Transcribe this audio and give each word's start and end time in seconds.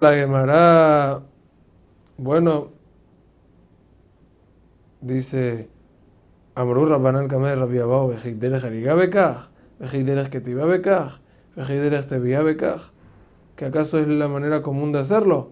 La 0.00 0.14
Gemara, 0.14 1.24
bueno, 2.18 2.68
dice, 5.00 5.68
Amru 6.54 6.86
Rabbanan 6.86 7.26
Kamer 7.26 7.58
Rabbi 7.58 7.78
Abao, 7.78 8.06
Vejigderech 8.06 8.62
Ariga 8.62 8.94
Bekaj, 8.94 9.48
Vejigderech 9.80 10.30
Ketiba 10.30 10.66
Bekaj, 10.66 11.18
Vejigderech 11.56 12.06
Tebia 12.06 12.42
Bekaj, 12.42 12.92
que 13.56 13.64
acaso 13.64 13.98
es 13.98 14.06
la 14.06 14.28
manera 14.28 14.62
común 14.62 14.92
de 14.92 15.00
hacerlo. 15.00 15.50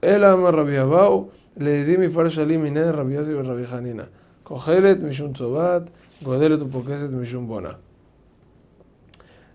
El 0.00 0.22
ama 0.22 0.52
Rabbi 0.52 0.76
Abao, 0.76 1.30
le 1.56 1.84
di 1.84 1.98
mi 1.98 2.08
farshalim 2.08 2.64
ine 2.64 2.92
Rabbi 2.92 3.14
Yossi 3.14 3.34
Rabbi 3.34 3.64
Hanina. 3.64 4.08
Cogelet 4.44 5.00
mishun 5.00 5.32
tzobat, 5.32 5.90
godelet 6.22 6.62
upokeset 6.62 7.10
mishun 7.10 7.48
bona. 7.48 7.80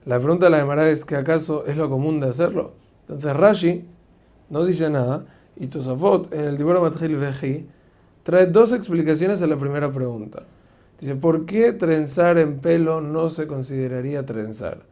La 0.03 0.19
pregunta 0.19 0.47
de 0.47 0.49
la 0.49 0.59
Gemara 0.59 0.89
es 0.89 1.05
que 1.05 1.15
acaso 1.15 1.65
es 1.65 1.77
lo 1.77 1.89
común 1.89 2.19
de 2.19 2.27
hacerlo. 2.27 2.73
Entonces 3.07 3.33
Rashi 3.33 3.85
no 4.49 4.65
dice 4.65 4.89
nada 4.89 5.25
y 5.55 5.67
Tosafot 5.67 6.33
en 6.33 6.45
el 6.45 6.57
Dibora 6.57 6.79
Matjil 6.79 7.17
Veji 7.17 7.67
trae 8.23 8.45
dos 8.45 8.73
explicaciones 8.73 9.41
a 9.41 9.47
la 9.47 9.57
primera 9.57 9.91
pregunta. 9.91 10.43
Dice, 10.99 11.15
¿por 11.15 11.45
qué 11.45 11.73
trenzar 11.73 12.37
en 12.37 12.59
pelo 12.59 13.01
no 13.01 13.29
se 13.29 13.47
consideraría 13.47 14.25
trenzar? 14.25 14.83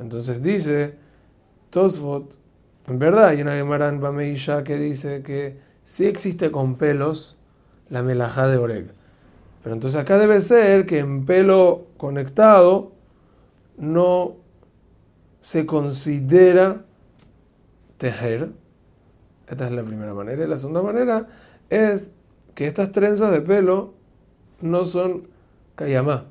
Entonces 0.00 0.42
dice 0.42 0.94
Tosfot, 1.70 2.38
en 2.86 2.98
verdad 2.98 3.26
hay 3.28 3.42
una 3.42 3.54
Gemara 3.54 3.88
en 3.88 4.00
Bameisha 4.00 4.64
que 4.64 4.76
dice 4.78 5.22
que 5.22 5.58
sí 5.84 6.06
existe 6.06 6.50
con 6.50 6.76
pelos 6.76 7.36
la 7.90 8.02
melajá 8.02 8.48
de 8.48 8.56
Oreg. 8.56 8.92
Pero 9.62 9.74
entonces 9.74 10.00
acá 10.00 10.18
debe 10.18 10.40
ser 10.40 10.86
que 10.86 10.98
en 10.98 11.26
pelo 11.26 11.86
conectado 11.96 12.92
no 13.76 14.36
se 15.42 15.66
considera 15.66 16.84
tejer. 17.98 18.50
Esta 19.50 19.66
es 19.66 19.72
la 19.72 19.82
primera 19.82 20.14
manera. 20.14 20.44
Y 20.44 20.46
la 20.46 20.58
segunda 20.58 20.80
manera 20.80 21.26
es 21.68 22.12
que 22.54 22.66
estas 22.66 22.92
trenzas 22.92 23.32
de 23.32 23.40
pelo 23.40 23.94
no 24.60 24.84
son 24.84 25.28
kayamá, 25.74 26.26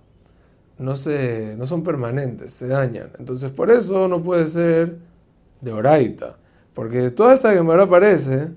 no, 0.78 0.96
se, 0.96 1.56
no 1.58 1.66
son 1.66 1.84
permanentes, 1.84 2.54
se 2.54 2.68
dañan. 2.68 3.12
Entonces 3.20 3.52
por 3.52 3.72
eso 3.72 4.08
no 4.08 4.24
puede 4.24 4.48
ser 4.48 4.98
de 5.60 5.74
oraita. 5.74 6.38
Porque 6.74 7.12
toda 7.12 7.34
esta 7.34 7.54
Gemara 7.54 7.90
parece 7.90 8.52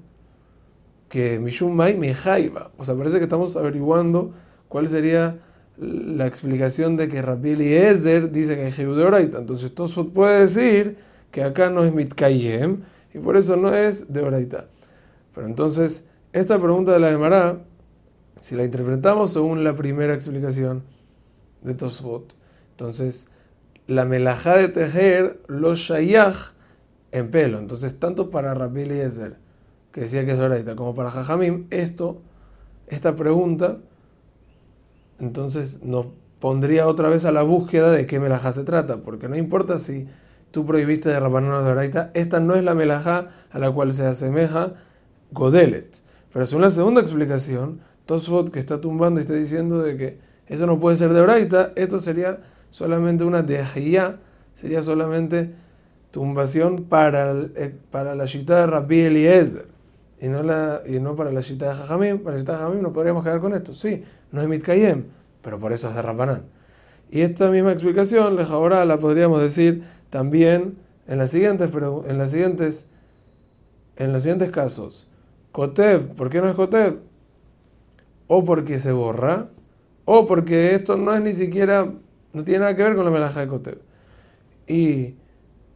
que 1.08 1.40
Mishum 1.40 1.74
Mai 1.74 1.96
Mejaiba. 1.96 2.70
O 2.78 2.84
sea, 2.84 2.94
parece 2.94 3.18
que 3.18 3.24
estamos 3.24 3.56
averiguando 3.56 4.32
cuál 4.68 4.86
sería 4.86 5.38
la 5.76 6.26
explicación 6.26 6.96
de 6.96 7.08
que 7.08 7.20
Rabbi 7.20 7.50
Eliezer 7.50 8.30
dice 8.30 8.54
que 8.54 8.62
hay 8.66 8.70
de 8.70 9.02
oraita. 9.02 9.38
Entonces 9.38 9.74
Tosfot 9.74 10.12
puede 10.12 10.40
decir 10.40 10.98
que 11.32 11.42
acá 11.42 11.68
no 11.70 11.82
es 11.82 11.92
mitkayem 11.92 12.82
y 13.14 13.18
por 13.18 13.36
eso 13.36 13.56
no 13.56 13.74
es 13.74 14.12
de 14.12 14.22
oraita. 14.22 14.68
Pero 15.34 15.46
entonces, 15.46 16.04
esta 16.32 16.58
pregunta 16.58 16.92
de 16.92 17.00
la 17.00 17.10
Gemara, 17.10 17.64
si 18.40 18.54
la 18.54 18.64
interpretamos 18.64 19.32
según 19.32 19.64
la 19.64 19.76
primera 19.76 20.14
explicación 20.14 20.82
de 21.62 21.74
Tosfot, 21.74 22.34
entonces 22.70 23.28
la 23.86 24.04
melajá 24.04 24.56
de 24.56 24.68
tejer 24.68 25.40
lo 25.46 25.74
shayach 25.74 26.54
en 27.10 27.30
pelo. 27.30 27.58
Entonces, 27.58 27.98
tanto 27.98 28.30
para 28.30 28.54
Rabbi 28.54 28.82
Eliezer, 28.82 29.36
que 29.92 30.02
decía 30.02 30.24
que 30.24 30.32
es 30.32 30.38
oraita, 30.38 30.74
como 30.74 30.94
para 30.94 31.10
Jajamim, 31.10 31.66
esto, 31.70 32.22
esta 32.86 33.14
pregunta, 33.14 33.78
entonces 35.20 35.82
nos 35.82 36.06
pondría 36.40 36.88
otra 36.88 37.08
vez 37.08 37.24
a 37.24 37.32
la 37.32 37.42
búsqueda 37.42 37.92
de 37.92 38.06
qué 38.06 38.18
melajá 38.18 38.52
se 38.52 38.64
trata, 38.64 38.98
porque 39.02 39.28
no 39.28 39.36
importa 39.36 39.78
si 39.78 40.08
tú 40.52 40.64
prohibiste 40.64 41.08
de 41.08 41.18
Rabanana 41.18 41.62
de 41.62 41.70
Oraita, 41.72 42.10
esta 42.14 42.38
no 42.38 42.54
es 42.54 42.62
la 42.62 42.74
melajá 42.74 43.30
a 43.50 43.58
la 43.58 43.70
cual 43.70 43.92
se 43.92 44.06
asemeja 44.06 44.74
Godelet. 45.32 46.00
Pero 46.32 46.46
según 46.46 46.62
la 46.62 46.70
segunda 46.70 47.00
explicación, 47.00 47.80
Tosfot 48.06 48.50
que 48.50 48.60
está 48.60 48.80
tumbando 48.80 49.18
y 49.18 49.22
está 49.22 49.34
diciendo 49.34 49.82
de 49.82 49.96
que 49.96 50.18
esto 50.46 50.66
no 50.66 50.78
puede 50.78 50.96
ser 50.96 51.12
de 51.12 51.20
Oraita, 51.20 51.72
esto 51.74 51.98
sería 51.98 52.40
solamente 52.70 53.24
una 53.24 53.42
dejía, 53.42 54.18
sería 54.54 54.82
solamente 54.82 55.50
tumbación 56.10 56.84
para, 56.84 57.32
eh, 57.56 57.74
para 57.90 58.14
la 58.14 58.26
shita 58.26 58.60
de 58.60 58.66
Rabbi 58.66 59.00
Eliezer 59.00 59.66
y 60.20 60.28
no, 60.28 60.42
la, 60.42 60.82
y 60.86 61.00
no 61.00 61.16
para 61.16 61.32
la 61.32 61.40
shita 61.40 61.70
de 61.70 61.74
Jajamim. 61.74 62.18
Para 62.18 62.36
la 62.36 62.40
shita 62.40 62.52
de 62.52 62.58
Jajamim 62.58 62.82
no 62.82 62.92
podríamos 62.92 63.24
quedar 63.24 63.40
con 63.40 63.54
esto. 63.54 63.72
Sí, 63.72 64.04
no 64.30 64.40
es 64.40 64.48
Mitkayem, 64.48 65.06
pero 65.40 65.58
por 65.58 65.72
eso 65.72 65.88
es 65.88 65.94
de 65.94 66.02
Rabbanán. 66.02 66.42
Y 67.10 67.22
esta 67.22 67.50
misma 67.50 67.72
explicación, 67.72 68.38
ahora 68.38 68.84
la 68.84 68.98
podríamos 68.98 69.40
decir 69.40 69.82
también 70.12 70.76
en 71.08 71.16
las 71.16 71.30
siguientes, 71.30 71.70
en 71.72 72.18
las 72.18 72.30
siguientes, 72.30 72.86
en 73.96 74.12
los 74.12 74.22
siguientes 74.22 74.50
casos. 74.50 75.08
Kotev, 75.52 76.14
¿por 76.14 76.28
qué 76.28 76.42
no 76.42 76.50
es 76.50 76.54
Kotev? 76.54 76.98
O 78.26 78.44
porque 78.44 78.78
se 78.78 78.92
borra, 78.92 79.48
o 80.04 80.26
porque 80.26 80.74
esto 80.74 80.98
no 80.98 81.14
es 81.14 81.22
ni 81.22 81.32
siquiera, 81.32 81.90
no 82.34 82.44
tiene 82.44 82.60
nada 82.60 82.76
que 82.76 82.82
ver 82.82 82.94
con 82.94 83.06
la 83.06 83.10
melaja 83.10 83.40
de 83.40 83.46
Kotev. 83.46 83.78
Y 84.66 85.14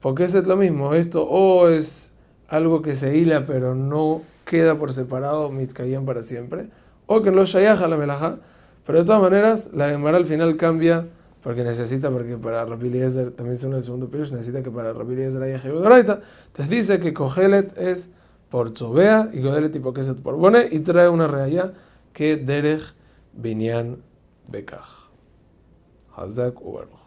porque 0.01 0.25
es 0.25 0.35
lo 0.35 0.57
mismo, 0.57 0.93
esto 0.93 1.27
o 1.27 1.71
es 1.71 2.13
algo 2.47 2.83
que 2.83 2.95
se 2.95 3.17
hila 3.17 3.47
pero 3.47 3.75
no 3.75 4.21
queda 4.45 4.79
por 4.79 4.93
separado 4.93 5.51
mitkayem 5.51 6.05
para 6.05 6.23
siempre, 6.23 6.69
o 7.07 7.23
que 7.23 7.31
no 7.31 7.47
shayaja 7.47 7.89
la 7.89 7.97
melaja, 7.97 8.37
pero 8.85 8.99
de 8.99 9.07
todas 9.07 9.23
maneras 9.23 9.71
la 9.73 9.89
Gemara 9.89 10.19
al 10.19 10.27
final 10.27 10.59
cambia 10.59 11.07
porque 11.47 11.63
necesita, 11.63 12.11
porque 12.11 12.37
para 12.39 12.65
Rabbi 12.65 12.89
Eliezer, 12.89 13.31
también 13.31 13.57
según 13.57 13.77
el 13.77 13.85
segundo 13.85 14.11
periodo, 14.11 14.33
necesita 14.33 14.65
que 14.65 14.71
para 14.73 14.93
Rabbi 14.93 15.15
Eliezer 15.15 15.41
haya 15.45 15.61
Jehudoraita. 15.61 16.21
Entonces 16.49 16.69
dice 16.69 16.99
que 16.99 17.15
Kohelet 17.15 17.79
es 17.79 18.09
por 18.51 18.75
Tzobea 18.75 19.31
y 19.33 19.43
Godelet 19.43 19.77
y 19.77 19.79
Pokeset 19.79 20.17
por 20.17 20.35
Bone 20.35 20.67
y 20.69 20.81
trae 20.81 21.09
una 21.09 21.29
reaya 21.29 21.73
que 22.13 22.37
Derech 22.37 22.97
Binyan 23.33 24.03
Bekach. 24.49 25.09
Hazak 26.17 26.61
Uberch. 26.61 27.06